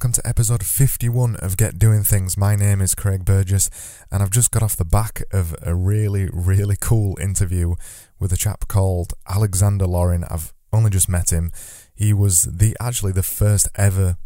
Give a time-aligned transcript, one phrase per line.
[0.00, 2.34] welcome to episode 51 of Get Doing Things.
[2.34, 3.68] My name is Craig Burgess,
[4.10, 7.74] and I've just got off the back of a really, really cool interview
[8.18, 10.24] with a chap called Alexander Laurin.
[10.24, 11.52] I've only just met him.
[11.94, 14.16] He was the actually the first ever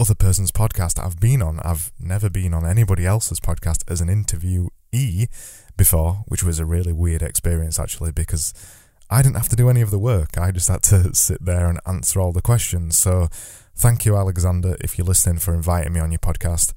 [0.00, 1.60] other person's podcast I've been on.
[1.60, 5.28] I've never been on anybody else's podcast as an interviewee
[5.76, 8.52] before, which was a really weird experience actually because
[9.10, 10.38] I didn't have to do any of the work.
[10.38, 12.96] I just had to sit there and answer all the questions.
[12.96, 13.28] So
[13.80, 16.74] Thank you, Alexander, if you're listening, for inviting me on your podcast.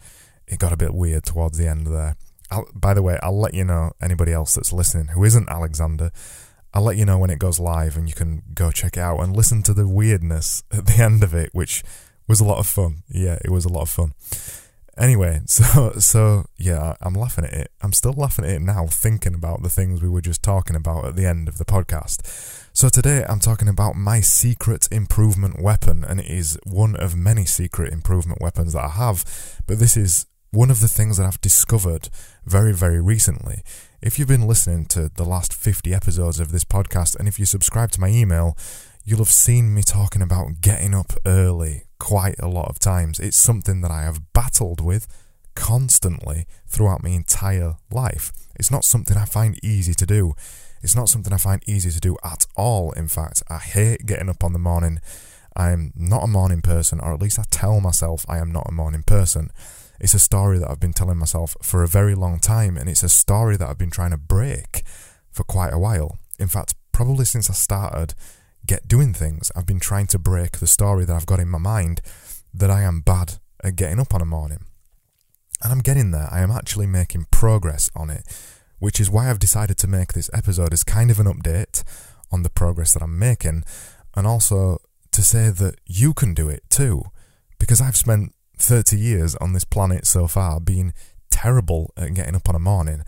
[0.47, 2.15] It got a bit weird towards the end there.
[2.49, 6.11] I'll, by the way, I'll let you know, anybody else that's listening who isn't Alexander,
[6.73, 9.19] I'll let you know when it goes live and you can go check it out
[9.19, 11.83] and listen to the weirdness at the end of it, which
[12.25, 13.03] was a lot of fun.
[13.09, 14.13] Yeah, it was a lot of fun.
[14.97, 17.71] Anyway, so so yeah, I'm laughing at it.
[17.81, 21.05] I'm still laughing at it now, thinking about the things we were just talking about
[21.05, 22.69] at the end of the podcast.
[22.73, 27.45] So today I'm talking about my secret improvement weapon, and it is one of many
[27.45, 29.61] secret improvement weapons that I have.
[29.67, 32.09] But this is one of the things that I've discovered
[32.45, 33.63] very, very recently.
[34.03, 37.45] If you've been listening to the last 50 episodes of this podcast, and if you
[37.45, 38.55] subscribe to my email,
[39.03, 43.19] you'll have seen me talking about getting up early quite a lot of times.
[43.19, 45.07] It's something that I have battled with
[45.55, 48.31] constantly throughout my entire life.
[48.55, 50.33] It's not something I find easy to do.
[50.81, 53.43] It's not something I find easy to do at all, in fact.
[53.49, 54.99] I hate getting up on the morning.
[55.55, 58.73] I'm not a morning person, or at least I tell myself I am not a
[58.73, 59.51] morning person.
[59.99, 63.03] It's a story that I've been telling myself for a very long time, and it's
[63.03, 64.83] a story that I've been trying to break
[65.31, 66.17] for quite a while.
[66.39, 68.13] In fact, probably since I started
[68.65, 69.51] get doing things.
[69.55, 72.01] I've been trying to break the story that I've got in my mind
[72.53, 74.65] that I am bad at getting up on a morning.
[75.61, 76.27] And I'm getting there.
[76.31, 78.23] I am actually making progress on it,
[78.79, 81.83] which is why I've decided to make this episode as kind of an update
[82.31, 83.63] on the progress that I'm making
[84.15, 84.79] and also
[85.11, 87.03] to say that you can do it too.
[87.59, 90.93] Because I've spent 30 years on this planet so far being
[91.29, 93.03] terrible at getting up on a morning,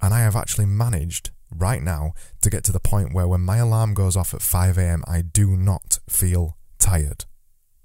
[0.00, 3.56] and I have actually managed right now to get to the point where when my
[3.58, 7.24] alarm goes off at 5am, I do not feel tired.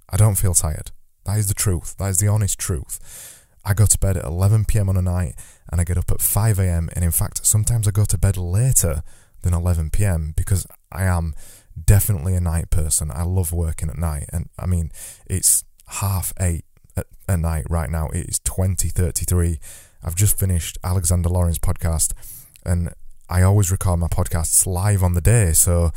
[0.10, 0.92] I don't feel tired.
[1.26, 1.96] That is the truth.
[1.98, 3.40] That is the honest truth.
[3.66, 5.36] I go to bed at 11pm on a night
[5.72, 9.02] and I get up at 5am, and in fact, sometimes I go to bed later
[9.42, 11.34] than 11pm because I am
[11.82, 13.12] definitely a night person.
[13.12, 14.92] I love working at night, and I mean,
[15.26, 16.66] it's half eight
[16.98, 18.10] at, at night right now.
[18.10, 19.60] It is 2033.
[20.04, 22.14] I've just finished Alexander Laurin's podcast,
[22.66, 22.94] and
[23.30, 25.54] I always record my podcasts live on the day.
[25.54, 25.92] So,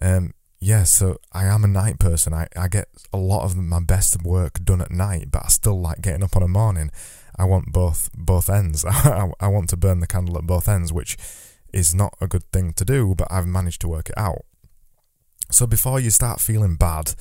[0.00, 2.32] um, yeah, so I am a night person.
[2.32, 5.80] I, I get a lot of my best work done at night, but I still
[5.80, 6.90] like getting up on a morning.
[7.36, 8.84] I want both both ends.
[8.88, 11.16] I, I want to burn the candle at both ends, which
[11.72, 14.44] is not a good thing to do, but I've managed to work it out.
[15.50, 17.14] So before you start feeling bad,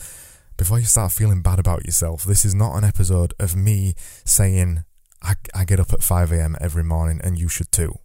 [0.57, 3.95] before you start feeling bad about yourself, this is not an episode of me
[4.25, 4.83] saying
[5.21, 7.95] I, I get up at 5am every morning and you should too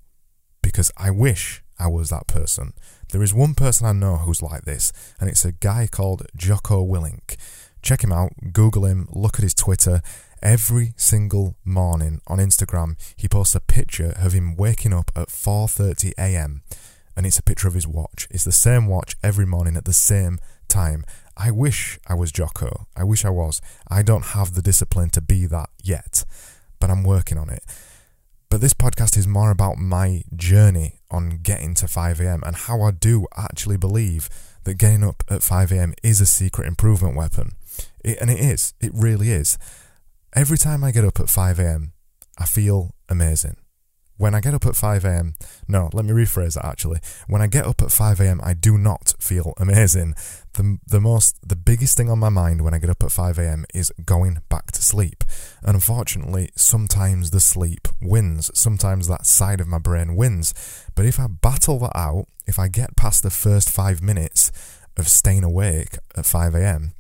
[0.76, 2.74] because I wish I was that person.
[3.10, 6.84] There is one person I know who's like this, and it's a guy called Jocko
[6.86, 7.38] Willink.
[7.80, 10.02] Check him out, Google him, look at his Twitter.
[10.42, 16.12] Every single morning on Instagram, he posts a picture of him waking up at 4:30
[16.18, 16.60] a.m.
[17.16, 18.28] and it's a picture of his watch.
[18.30, 20.38] It's the same watch every morning at the same
[20.68, 21.06] time.
[21.38, 22.86] I wish I was Jocko.
[22.94, 23.62] I wish I was.
[23.88, 26.26] I don't have the discipline to be that yet,
[26.80, 27.64] but I'm working on it.
[28.48, 32.92] But this podcast is more about my journey on getting to 5am and how I
[32.92, 34.28] do actually believe
[34.64, 37.52] that getting up at 5am is a secret improvement weapon.
[38.04, 38.74] It, and it is.
[38.80, 39.58] It really is.
[40.34, 41.90] Every time I get up at 5am,
[42.38, 43.56] I feel amazing.
[44.18, 45.34] When I get up at 5am,
[45.68, 47.00] no, let me rephrase that actually.
[47.26, 50.14] When I get up at 5am, I do not feel amazing.
[50.54, 53.64] The, the most, the biggest thing on my mind when I get up at 5am
[53.74, 55.22] is going back to sleep.
[55.62, 58.50] And unfortunately, sometimes the sleep wins.
[58.54, 60.54] Sometimes that side of my brain wins.
[60.94, 64.50] But if I battle that out, if I get past the first five minutes
[64.96, 66.92] of staying awake at 5am,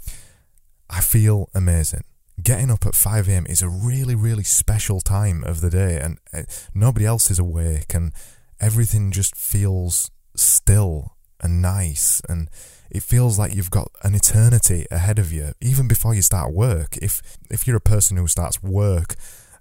[0.90, 2.04] I feel amazing
[2.46, 6.42] getting up at 5am is a really, really special time of the day, and uh,
[6.72, 8.12] nobody else is awake, and
[8.60, 12.48] everything just feels still and nice, and
[12.88, 16.96] it feels like you've got an eternity ahead of you, even before you start work.
[16.98, 17.20] If
[17.50, 19.16] if you're a person who starts work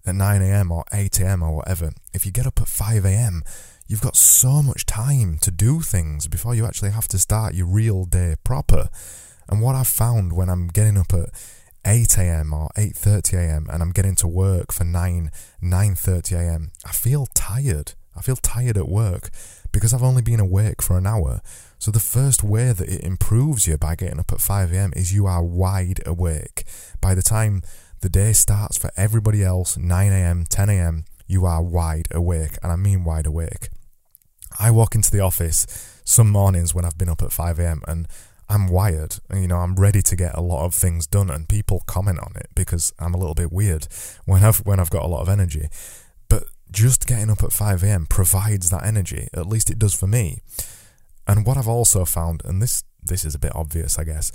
[0.06, 0.72] at 9 a.m.
[0.72, 1.42] or 8 a.m.
[1.42, 3.42] or whatever, if you get up at 5 a.m.,
[3.88, 7.66] you've got so much time to do things before you actually have to start your
[7.66, 8.90] real day proper.
[9.50, 11.30] And what I've found when I'm getting up at
[11.86, 12.54] 8 a.m.
[12.54, 13.68] or 8:30 a.m.
[13.70, 16.72] and I'm getting to work for 9 9:30 a.m.
[16.84, 17.94] I feel tired.
[18.18, 19.30] I feel tired at work
[19.72, 21.42] because I've only been awake for an hour.
[21.78, 24.94] So the first way that it improves you by getting up at 5 a.m.
[24.96, 26.64] is you are wide awake.
[27.02, 27.62] By the time
[28.00, 32.72] the day starts for everybody else 9 a.m., 10 a.m., you are wide awake, and
[32.72, 33.70] I mean wide awake.
[34.60, 35.66] I walk into the office
[36.06, 37.82] some mornings when I've been up at 5 a.m.
[37.88, 38.08] and
[38.48, 39.18] I'm wired.
[39.34, 42.34] You know, I'm ready to get a lot of things done, and people comment on
[42.36, 43.88] it because I'm a little bit weird
[44.26, 45.68] when I've when I've got a lot of energy.
[46.30, 48.06] But just getting up at 5 a.m.
[48.06, 49.28] provides that energy.
[49.34, 50.42] At least it does for me.
[51.28, 54.32] And what I've also found, and this this is a bit obvious, I guess.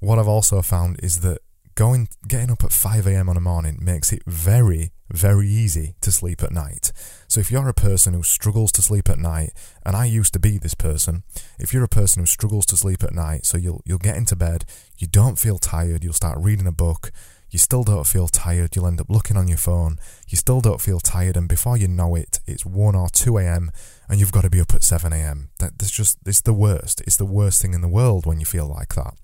[0.00, 1.40] What I've also found is that
[1.74, 3.28] going getting up at 5 a.m.
[3.28, 6.92] on a morning makes it very very easy to sleep at night.
[7.26, 9.52] So if you're a person who struggles to sleep at night,
[9.84, 11.24] and I used to be this person,
[11.58, 14.36] if you're a person who struggles to sleep at night, so you'll you'll get into
[14.36, 14.64] bed,
[14.98, 17.10] you don't feel tired, you'll start reading a book,
[17.50, 20.80] you still don't feel tired, you'll end up looking on your phone, you still don't
[20.80, 23.72] feel tired, and before you know it, it's 1 or 2 a.m.,
[24.08, 25.50] and you've got to be up at 7 a.m.
[25.58, 27.00] That, that's just, it's the worst.
[27.02, 29.14] It's the worst thing in the world when you feel like that.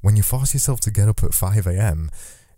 [0.00, 2.10] When you force yourself to get up at 5 a.m.,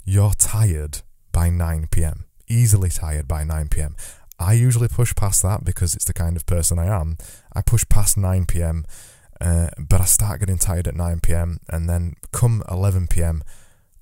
[0.04, 1.02] you're tired
[1.32, 3.96] by 9 p.m., easily tired by 9 p.m.
[4.38, 7.16] I usually push past that because it's the kind of person I am.
[7.54, 8.84] I push past 9 p.m.,
[9.40, 13.42] uh, but I start getting tired at 9 p.m., and then come 11 p.m.,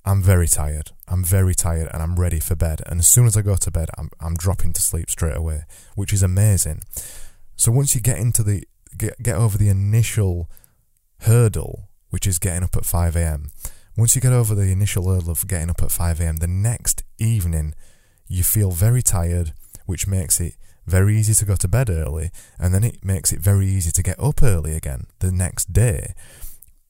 [0.05, 0.91] I'm very tired.
[1.07, 2.81] I'm very tired and I'm ready for bed.
[2.87, 5.63] And as soon as I go to bed, I'm, I'm dropping to sleep straight away,
[5.95, 6.81] which is amazing.
[7.55, 8.63] So once you get into the
[8.97, 10.49] get get over the initial
[11.21, 13.51] hurdle, which is getting up at 5 a.m.
[13.97, 17.03] Once you get over the initial hurdle of getting up at 5 a.m., the next
[17.17, 17.73] evening
[18.27, 19.53] you feel very tired,
[19.85, 23.39] which makes it very easy to go to bed early, and then it makes it
[23.39, 26.13] very easy to get up early again the next day.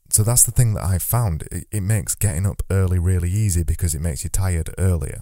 [0.10, 1.44] So that's the thing that I've found.
[1.51, 5.22] It, it makes getting up early really easy because it makes you tired earlier.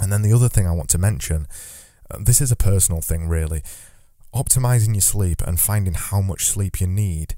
[0.00, 1.46] And then the other thing I want to mention
[2.10, 3.62] uh, this is a personal thing, really.
[4.34, 7.34] Optimizing your sleep and finding how much sleep you need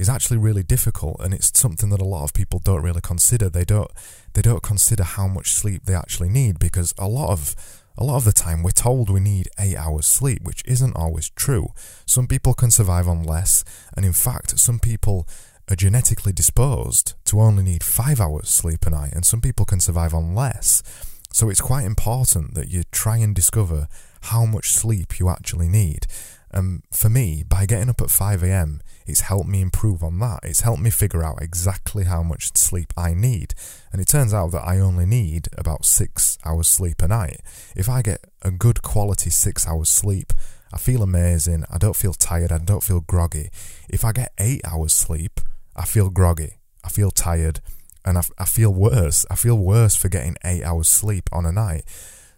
[0.00, 3.50] is actually really difficult and it's something that a lot of people don't really consider.
[3.50, 3.90] They don't
[4.32, 7.54] they don't consider how much sleep they actually need because a lot of
[7.98, 11.28] a lot of the time we're told we need 8 hours sleep which isn't always
[11.28, 11.68] true.
[12.06, 13.62] Some people can survive on less
[13.94, 15.28] and in fact some people
[15.68, 19.80] are genetically disposed to only need 5 hours sleep a night and some people can
[19.80, 20.82] survive on less.
[21.30, 23.86] So it's quite important that you try and discover
[24.22, 26.06] how much sleep you actually need.
[26.52, 30.18] And um, for me, by getting up at 5 a.m., it's helped me improve on
[30.18, 30.40] that.
[30.42, 33.54] It's helped me figure out exactly how much sleep I need.
[33.92, 37.40] And it turns out that I only need about six hours sleep a night.
[37.76, 40.32] If I get a good quality six hours sleep,
[40.72, 41.64] I feel amazing.
[41.70, 42.52] I don't feel tired.
[42.52, 43.50] I don't feel groggy.
[43.88, 45.40] If I get eight hours sleep,
[45.76, 46.54] I feel groggy.
[46.84, 47.60] I feel tired.
[48.04, 49.24] And I, I feel worse.
[49.30, 51.84] I feel worse for getting eight hours sleep on a night.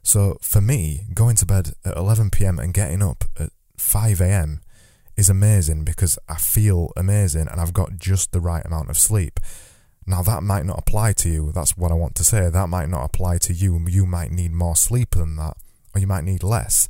[0.02, 4.60] So for me, going to bed at 11 pm and getting up at 5 am
[5.16, 9.38] is amazing because I feel amazing and I've got just the right amount of sleep.
[10.06, 11.52] Now, that might not apply to you.
[11.52, 12.50] That's what I want to say.
[12.50, 13.78] That might not apply to you.
[13.88, 15.56] You might need more sleep than that,
[15.94, 16.88] or you might need less.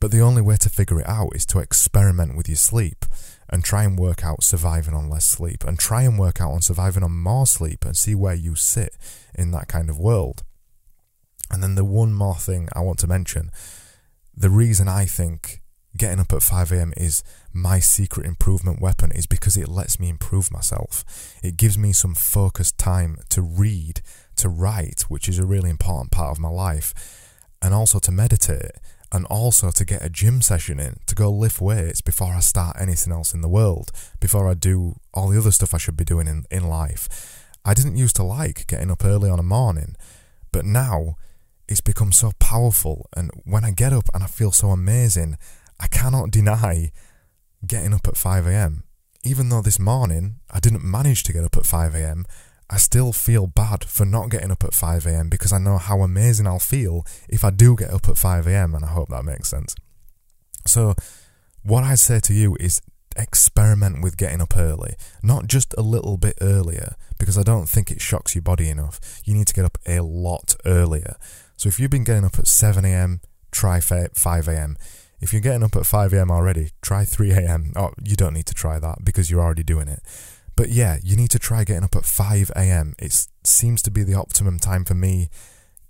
[0.00, 3.06] But the only way to figure it out is to experiment with your sleep
[3.48, 6.60] and try and work out surviving on less sleep and try and work out on
[6.60, 8.96] surviving on more sleep and see where you sit
[9.34, 10.42] in that kind of world.
[11.50, 13.50] And then the one more thing I want to mention
[14.34, 15.61] the reason I think
[15.96, 17.22] getting up at 5am is
[17.52, 21.04] my secret improvement weapon is because it lets me improve myself.
[21.42, 24.00] It gives me some focused time to read,
[24.36, 26.94] to write, which is a really important part of my life,
[27.60, 28.72] and also to meditate,
[29.12, 32.76] and also to get a gym session in, to go lift weights before I start
[32.80, 36.04] anything else in the world, before I do all the other stuff I should be
[36.04, 37.38] doing in, in life.
[37.64, 39.94] I didn't used to like getting up early on a morning,
[40.50, 41.16] but now
[41.68, 43.08] it's become so powerful.
[43.14, 45.36] And when I get up and I feel so amazing,
[45.82, 46.92] I cannot deny
[47.66, 48.84] getting up at 5 a.m.
[49.24, 52.24] Even though this morning I didn't manage to get up at 5 a.m.,
[52.70, 55.28] I still feel bad for not getting up at 5 a.m.
[55.28, 58.74] because I know how amazing I'll feel if I do get up at 5 a.m.
[58.74, 59.74] and I hope that makes sense.
[60.66, 60.94] So,
[61.62, 62.80] what I say to you is
[63.16, 67.90] experiment with getting up early, not just a little bit earlier, because I don't think
[67.90, 69.00] it shocks your body enough.
[69.24, 71.16] You need to get up a lot earlier.
[71.56, 73.20] So if you've been getting up at 7 a.m.,
[73.50, 74.76] try 5 a.m.
[75.22, 76.32] If you're getting up at 5 a.m.
[76.32, 77.72] already, try 3 a.m.
[77.76, 80.00] Oh, you don't need to try that because you're already doing it.
[80.56, 82.94] But yeah, you need to try getting up at 5 a.m.
[82.98, 85.30] It seems to be the optimum time for me.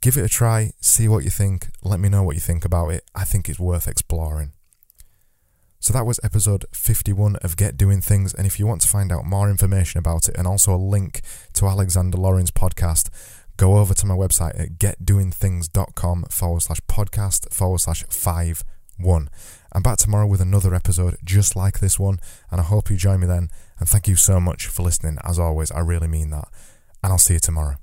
[0.02, 2.88] Give it a try, see what you think, let me know what you think about
[2.88, 3.04] it.
[3.14, 4.52] I think it's worth exploring.
[5.80, 8.34] So that was episode 51 of Get Doing Things.
[8.34, 11.22] And if you want to find out more information about it and also a link
[11.54, 13.08] to Alexander Lorin's podcast,
[13.56, 18.62] go over to my website at getdoingthings.com forward slash podcast forward slash five
[18.98, 19.28] one.
[19.72, 22.20] I'm back tomorrow with another episode just like this one,
[22.50, 23.48] and I hope you join me then.
[23.78, 25.18] And thank you so much for listening.
[25.24, 26.48] As always, I really mean that.
[27.02, 27.81] And I'll see you tomorrow.